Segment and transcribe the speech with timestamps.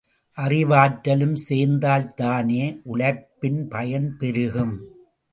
[0.37, 2.63] அறிவாற்றலும் சேர்த்தால்தானே
[2.83, 4.73] உழைப்பின் பயன் பெருகும்?